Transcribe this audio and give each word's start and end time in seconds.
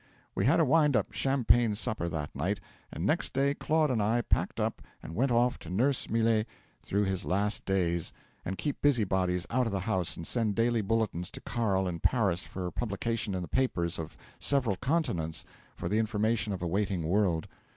'We 0.33 0.45
had 0.45 0.59
a 0.59 0.65
wind 0.65 0.95
up 0.95 1.11
champagne 1.13 1.75
supper 1.75 2.09
that 2.09 2.35
night, 2.35 2.59
and 2.91 3.05
next 3.05 3.33
day 3.33 3.53
Claude 3.53 3.91
and 3.91 4.01
I 4.01 4.23
packed 4.23 4.59
up 4.59 4.81
and 5.03 5.13
went 5.13 5.29
off 5.29 5.59
to 5.59 5.69
nurse 5.69 6.09
Millet 6.09 6.47
through 6.81 7.03
his 7.03 7.23
last 7.23 7.65
days 7.65 8.11
and 8.43 8.57
keep 8.57 8.81
busybodies 8.81 9.45
out 9.51 9.67
of 9.67 9.71
the 9.71 9.81
house 9.81 10.17
and 10.17 10.25
send 10.25 10.55
daily 10.55 10.81
bulletins 10.81 11.29
to 11.29 11.41
Carl 11.41 11.87
in 11.87 11.99
Paris 11.99 12.47
for 12.47 12.71
publication 12.71 13.35
in 13.35 13.43
the 13.43 13.47
papers 13.47 13.99
of 13.99 14.17
several 14.39 14.75
continents 14.77 15.45
for 15.75 15.87
the 15.87 15.99
information 15.99 16.51
of 16.51 16.63
a 16.63 16.67
waiting 16.67 17.03
world. 17.03 17.47